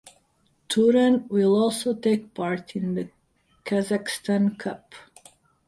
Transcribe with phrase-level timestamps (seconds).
[0.67, 3.11] Turan will also take part in the
[3.65, 4.95] Kazakhstan Cup.